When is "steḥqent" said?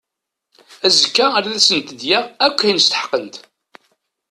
2.85-3.35